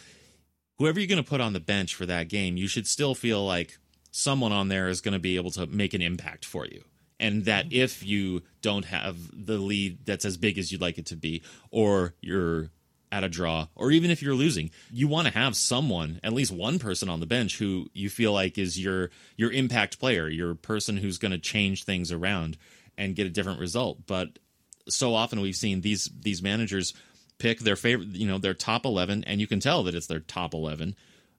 [0.77, 3.45] whoever you're going to put on the bench for that game, you should still feel
[3.45, 3.79] like
[4.11, 6.83] someone on there is going to be able to make an impact for you.
[7.19, 11.05] And that if you don't have the lead that's as big as you'd like it
[11.07, 12.69] to be, or you're
[13.11, 16.51] at a draw, or even if you're losing, you want to have someone, at least
[16.51, 20.55] one person on the bench who you feel like is your your impact player, your
[20.55, 22.57] person who's going to change things around
[22.97, 24.05] and get a different result.
[24.05, 24.39] But
[24.87, 26.93] so often we've seen these these managers
[27.37, 30.19] pick their favorite, you know, their top 11 and you can tell that it's their
[30.19, 30.95] top 11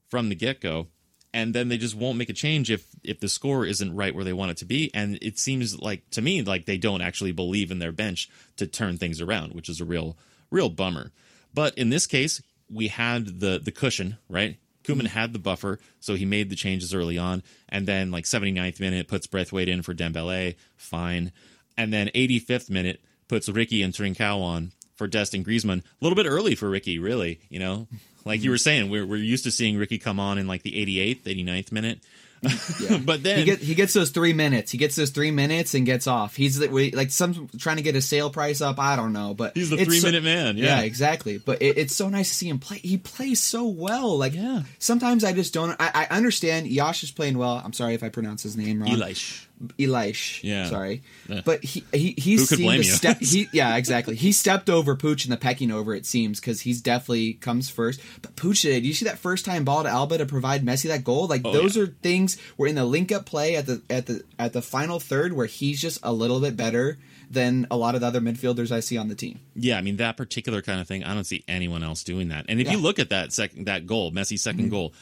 [0.08, 0.88] from the get-go
[1.34, 4.24] and then they just won't make a change if if the score isn't right where
[4.24, 7.32] they want it to be and it seems like to me like they don't actually
[7.32, 10.16] believe in their bench to turn things around, which is a real
[10.50, 11.12] real bummer.
[11.54, 14.56] But in this case, we had the the cushion, right?
[14.84, 15.06] Koeman mm-hmm.
[15.06, 19.08] had the buffer, so he made the changes early on, and then like 79th minute
[19.08, 21.32] puts Braithwaite in for Dembele, fine,
[21.76, 25.80] and then 85th minute puts Riqui and Trincao on for Dest and Griezmann.
[25.80, 27.86] A little bit early for Riqui, really, you know.
[28.24, 28.50] Like you mm-hmm.
[28.52, 31.72] were saying, we're we're used to seeing Riqui come on in like the 88th, 89th
[31.72, 32.00] minute,
[33.04, 34.72] but then He get he gets those three minutes.
[34.72, 36.34] He gets those three minutes and gets off.
[36.34, 38.78] He's the, we- like some trying to get his sale price up.
[38.80, 40.80] I don't know, but He's the it's so- three-minute man, yeah.
[40.80, 41.38] exactly.
[41.38, 42.78] But it, it's so nice to see him play.
[42.78, 44.18] He plays so well.
[44.18, 44.62] Like Yeah.
[44.78, 45.70] sometimes I just don't.
[45.80, 47.62] I, I understand Yash is playing well.
[47.64, 48.90] I'm sorry if I pronounce his name wrong.
[48.90, 49.46] Elish.
[49.78, 50.42] Elish.
[50.42, 50.66] Yeah.
[50.68, 51.02] Sorry.
[51.28, 51.42] Yeah.
[51.44, 54.14] But he he he's Who could seemed blame to step he yeah, exactly.
[54.16, 58.00] He stepped over Pooch in the pecking over, it seems, because he's definitely comes first.
[58.22, 61.04] But Pooch did you see that first time ball to Alba to provide Messi that
[61.04, 61.26] goal?
[61.26, 61.84] Like Oh, those yeah.
[61.84, 64.98] are things where in the link up play at the at the at the final
[65.00, 66.98] third where he's just a little bit better
[67.30, 69.40] than a lot of the other midfielders I see on the team.
[69.54, 71.02] Yeah, I mean that particular kind of thing.
[71.02, 72.44] I don't see anyone else doing that.
[72.48, 72.76] And if you Yeah.
[72.76, 72.84] Mm-hmm.
[72.84, 74.92] look at that second that goal, Messi's 2nd goal,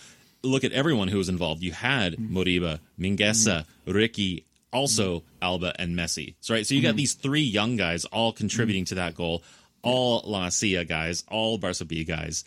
[0.44, 1.60] look at everyone who was involved.
[1.62, 3.90] You had Moriba, Mingueza, Mm-hmm.
[3.98, 5.26] Riqui, also mm-hmm.
[5.42, 6.35] Alba and Messi.
[6.40, 6.96] So right, so you got mm-hmm.
[6.96, 8.90] these three young guys all contributing mm-hmm.
[8.90, 9.42] to that goal,
[9.83, 12.44] all La Masia guys, all Barca B guys.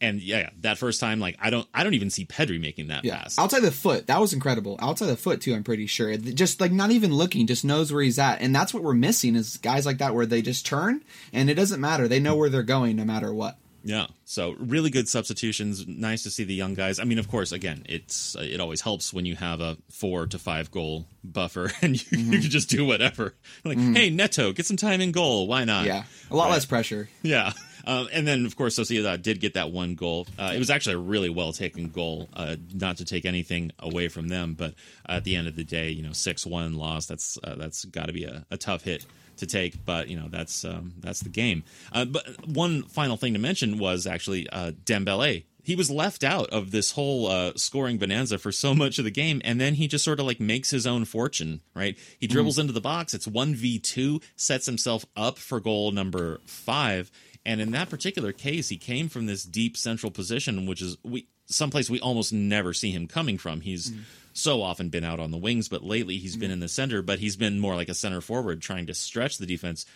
[0.00, 3.04] And yeah, that first time, like I don't, I don't even see Pedri making that
[3.04, 3.38] Yeah, pass.
[3.38, 4.76] outside the foot, that was incredible.
[4.80, 6.16] Outside the foot too, I'm pretty sure.
[6.16, 9.36] Just like not even looking, just knows where he's at, and that's what we're missing
[9.36, 12.08] is guys like that where they just turn and it doesn't matter.
[12.08, 13.58] They know where they're going no matter what.
[13.84, 14.06] Yeah.
[14.24, 15.86] So really good substitutions.
[15.86, 16.98] Nice to see the young guys.
[17.00, 20.38] I mean, of course, again, it's it always helps when you have a four to
[20.38, 23.34] five goal buffer and you, you can just do whatever.
[23.64, 25.46] Like, hey, Neto, get some time in goal.
[25.46, 25.86] Why not?
[25.86, 26.52] Yeah, a lot Right.
[26.52, 27.08] less pressure.
[27.22, 27.52] Yeah.
[27.84, 30.26] Um, and then, of course, Sociedad did get that one goal.
[30.38, 32.28] Uh, it was actually a really well taken goal.
[32.32, 34.74] Uh, not to take anything away from them, but
[35.08, 37.06] at the end of the day, you know, six one loss.
[37.06, 39.04] That's uh, that's got to be a, a tough hit
[39.42, 39.84] to take.
[39.84, 41.62] But you know, that's um, that's the game.
[41.92, 45.44] Uh, but one final thing to mention was actually uh, Dembele.
[45.64, 49.12] He was left out of this whole uh, scoring bonanza for so much of the
[49.12, 51.60] game, and then he just sort of like makes his own fortune.
[51.74, 51.96] Right?
[52.18, 53.14] He dribbles into the box.
[53.14, 57.12] It's one v two, sets himself up for goal number five
[57.44, 61.26] And in that particular case, he came from this deep central position, which is we
[61.46, 63.60] someplace we almost never see him coming from.
[63.60, 64.00] He's mm.
[64.32, 66.54] So often been out on the wings, but lately he's been mm-hmm.
[66.54, 69.46] in the center, but he's been more like a center forward trying to stretch the
[69.46, 69.86] defense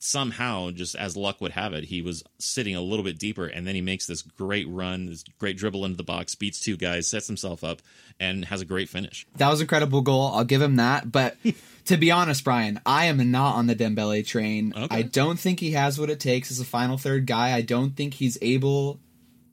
[0.00, 3.66] somehow, just as luck would have it, he was sitting a little bit deeper, and
[3.66, 7.06] then he makes this great run, this great dribble into the box, beats two guys,
[7.06, 7.80] sets himself up,
[8.18, 9.26] and has a great finish.
[9.36, 10.32] That was an incredible goal.
[10.34, 11.12] I'll give him that.
[11.12, 11.36] But
[11.84, 14.72] to be honest, Brian, I am not on the Dembele train.
[14.74, 14.96] Okay.
[14.96, 17.52] I don't think he has what it takes as a final third guy.
[17.52, 18.98] I don't think he's able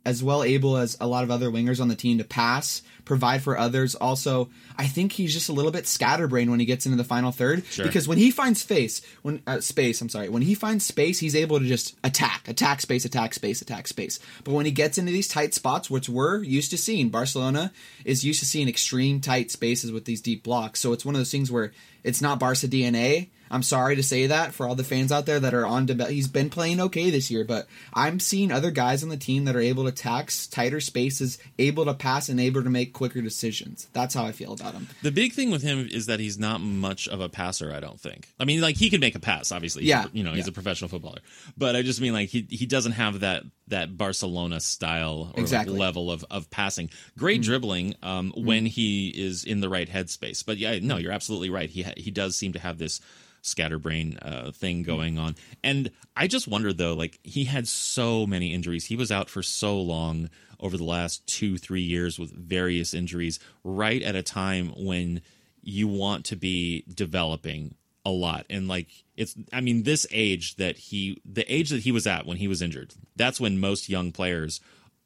[0.07, 3.43] as well able as a lot of other wingers on the team to pass, provide
[3.43, 3.93] for others.
[3.93, 7.33] Also, I think he's just a little bit scatterbrained when he gets into the final
[7.33, 7.85] third sure.
[7.85, 11.35] because when he finds space, when uh, space, I'm sorry, when he finds space, he's
[11.35, 14.17] able to just attack, attack space, attack space, attack space.
[14.45, 17.73] But when he gets into these tight spots, which we're used to seeing, Barcelona
[18.05, 20.79] is used to seeing extreme tight spaces with these deep blocks.
[20.79, 21.73] So it's one of those things where
[22.05, 25.39] it's not Barca DNA I'm sorry to say that for all the fans out there
[25.39, 26.09] that are on Dembele.
[26.09, 29.55] He's been playing okay this year, but I'm seeing other guys on the team that
[29.55, 33.87] are able to tax tighter spaces, able to pass, and able to make quicker decisions.
[33.93, 34.87] That's how I feel about him.
[35.01, 37.73] The big thing with him is that he's not much of a passer.
[37.73, 38.29] I don't think.
[38.39, 39.85] I mean, like he can make a pass, obviously.
[39.85, 40.51] Yeah, you know, he's yeah.
[40.51, 41.19] a professional footballer,
[41.57, 45.77] but I just mean like he he doesn't have that that Barcelona style or exactly.
[45.77, 46.89] level of, of passing.
[47.17, 47.49] Great mm-hmm.
[47.49, 48.45] dribbling um, mm-hmm.
[48.45, 50.45] when he is in the right headspace.
[50.45, 51.69] But yeah, no, you're absolutely right.
[51.69, 53.01] He ha- he does seem to have this
[53.47, 55.35] scatterbrain uh, thing going on.
[55.63, 58.85] And I just wonder though, like he had so many injuries.
[58.85, 60.29] He was out for so long
[60.59, 65.21] over the last two, three years with various injuries, right at a time when
[65.61, 68.45] you want to be developing a lot.
[68.49, 72.25] And like it's I mean, this age that he the age that he was at
[72.25, 74.61] when he was injured, that's when most young players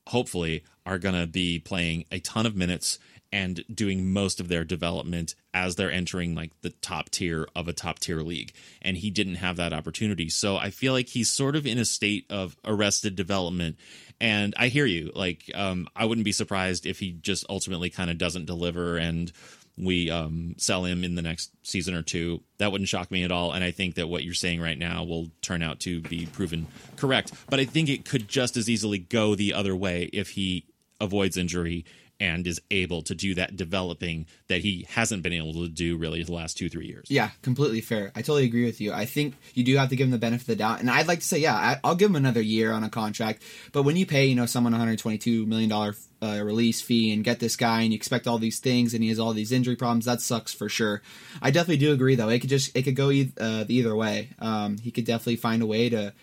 [0.08, 3.00] hopefully are going to be playing a ton of minutes
[3.32, 7.74] and doing most of their development as they're entering like the top tier of a
[7.74, 8.54] top tier league.
[8.82, 10.30] And he didn't have that opportunity.
[10.30, 13.78] So i feel like he's sort of in a state of arrested development.
[14.20, 15.12] And i hear you.
[15.16, 19.32] Like um, i wouldn't be surprised if he just ultimately kind of doesn't deliver and
[19.78, 22.44] we um, sell him in the next season or two.
[22.58, 23.54] That wouldn't shock me at all.
[23.54, 26.68] And i think that what you're saying right now will turn out to be proven
[26.98, 27.32] correct.
[27.50, 30.66] But i think it could just as easily go the other way if he
[31.00, 31.84] avoids injury
[32.22, 36.22] and is able to do that developing that he hasn't been able to do really
[36.24, 37.08] the last two three years.
[37.10, 38.12] Yeah, completely fair.
[38.16, 38.94] I totally agree with you.
[38.94, 41.08] I think you do have to give him the benefit of the doubt, and I'd
[41.08, 43.42] like to say, yeah, I, will give him another year on a contract.
[43.74, 47.40] But when you pay, you know, someone 122 million dollar uh, release fee and get
[47.40, 50.06] this guy, and you expect all these things, and he has all these injury problems,
[50.06, 51.02] that sucks for sure.
[51.42, 52.30] I definitely do agree, though.
[52.30, 54.30] It could just it could go uh, either way.
[54.38, 56.14] Um, he could definitely find a way to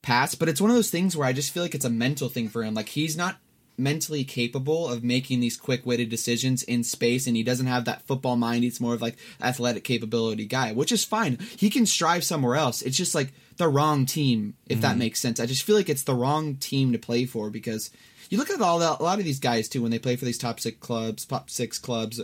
[0.00, 2.28] pass, but it's one of those things where I just feel like it's a mental
[2.28, 2.74] thing for him.
[2.74, 3.36] Like he's not
[3.80, 8.36] mentally capable of making these quick-witted decisions in space and he doesn't have that football
[8.36, 8.62] mind.
[8.62, 11.38] He's more of like athletic capability guy which is fine.
[11.56, 12.82] He can strive somewhere else.
[12.82, 14.82] It's just like the wrong team if mm-hmm.
[14.82, 15.40] that makes sense.
[15.40, 17.90] I just feel like it's the wrong team to play for because
[18.30, 20.24] you look at all the, a lot of these guys too when they play for
[20.24, 22.20] these top six clubs top six clubs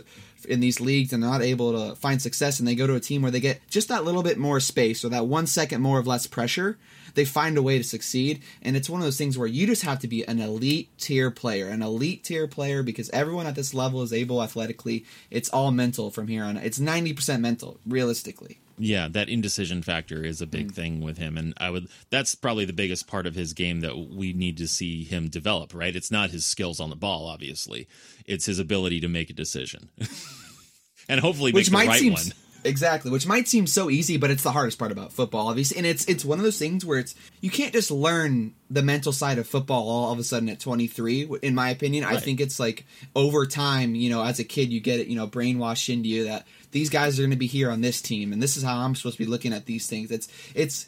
[0.49, 2.99] in these leagues and they're not able to find success and they go to a
[2.99, 5.99] team where they get just that little bit more space or that one second more
[5.99, 6.77] of less pressure
[7.17, 8.43] they find a way to succeed.
[8.61, 11.31] And it's one of those things where you just have to be an elite tier
[11.31, 15.03] player, an elite tier player, because everyone at this level is able athletically.
[15.31, 16.57] It's all mental from here on.
[16.57, 18.59] It's 90% mental, realistically.
[18.77, 20.75] Yeah, that indecision factor is a big mm.
[20.75, 21.87] thing with him, and I would.
[22.11, 25.73] That's probably the biggest part of his game that we need to see him develop.
[25.73, 25.95] Right?
[25.95, 27.87] It's not his skills on the ball, obviously.
[28.25, 29.89] It's his ability to make a decision,
[31.09, 32.33] and hopefully Which make the right seem, one.
[32.63, 35.77] Exactly, which might seem so easy, but it's the hardest part about football, obviously.
[35.77, 39.11] And it's it's one of those things where it's you can't just learn the mental
[39.11, 41.29] side of football all, of a sudden at 23.
[41.41, 42.17] In my opinion, right.
[42.17, 42.85] I think it's like
[43.15, 46.25] over time, you know, as a kid, you get it, you know, brainwashed into you
[46.25, 46.45] that
[46.77, 48.93] these guys are going to be here on this team, and this is how I'm
[48.93, 50.11] supposed to be looking at these things.
[50.11, 50.87] It's it's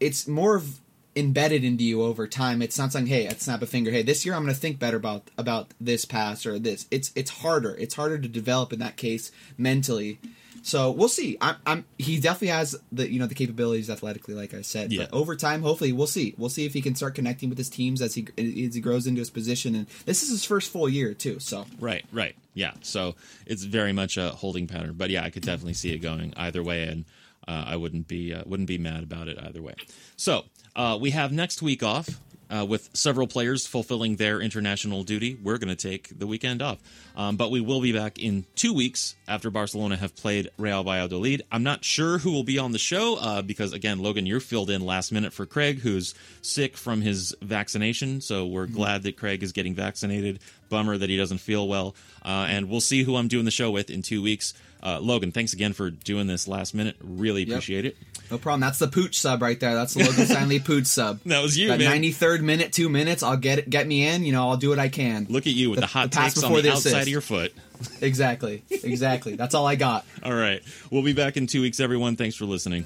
[0.00, 0.80] it's more of
[1.14, 2.62] embedded into you over time.
[2.62, 4.78] It's not saying, "Hey, at snap a finger, hey, this year I'm going to think
[4.78, 7.76] better about about this pass or this." It's it's harder.
[7.76, 10.18] It's harder to develop in that case mentally
[10.62, 11.36] so we'll see.
[11.40, 14.92] I'm, I'm, he definitely has the you know the capabilities athletically, like I said.
[14.92, 15.04] Yeah.
[15.04, 16.34] But over time, hopefully, we'll see.
[16.36, 19.06] We'll see if he can start connecting with his teams as he as he grows
[19.06, 19.74] into his position.
[19.74, 21.38] And this is his first full year too.
[21.38, 22.72] So right, right, yeah.
[22.82, 23.14] So
[23.46, 24.94] it's very much a holding pattern.
[24.96, 27.04] But yeah, I could definitely see it going either way, and
[27.48, 29.74] uh, I wouldn't be uh, wouldn't be mad about it either way.
[30.16, 30.44] So
[30.76, 32.20] uh, we have next week off
[32.50, 36.78] uh, with several players fulfilling their international duty, we're going to take the weekend off.
[37.16, 41.42] Um, but we will be back in two weeks after Barcelona have played Real Valladolid.
[41.52, 44.70] I'm not sure who will be on the show uh, because, again, Logan, you're filled
[44.70, 48.20] in last minute for Craig, who's sick from his vaccination.
[48.20, 48.74] So we're mm-hmm.
[48.74, 50.40] glad that Craig is getting vaccinated.
[50.70, 51.94] Bummer that he doesn't feel well.
[52.24, 54.54] Uh, and we'll see who I'm doing the show with in two weeks.
[54.82, 56.96] Uh, Logan, thanks again for doing this last minute.
[57.02, 57.98] Really appreciate it.
[58.30, 58.60] No problem.
[58.60, 59.74] That's the pooch sub right there.
[59.74, 61.20] That's the Logan Steinle pooch sub.
[61.26, 62.02] That was you, That man.
[62.02, 63.22] 93rd minute, two minutes.
[63.22, 64.24] I'll get it, get me in.
[64.24, 65.26] You know, I'll do what I can.
[65.28, 67.52] Look at you with the, hot the takes on the the outside of your foot.
[68.02, 68.62] Exactly.
[68.68, 69.36] Exactly.
[69.36, 70.04] That's all I got.
[70.22, 70.62] All right.
[70.90, 72.14] We'll be back in two weeks, everyone.
[72.14, 72.84] Thanks for listening.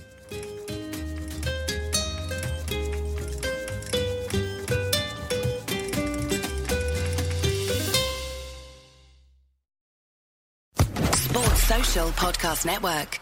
[12.24, 13.20] Podcast Network.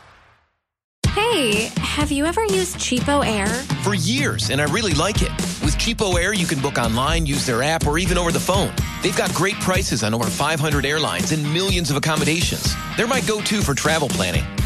[1.09, 3.49] Hey, have you ever used Cheapo Air?
[3.83, 5.31] For years, and I really like it.
[5.65, 8.73] With Cheapo Air, you can book online, use their app, or even over the phone.
[9.03, 12.77] They've got great prices on over 500 airlines and millions of accommodations.
[12.97, 14.45] They're my go-to for travel planning.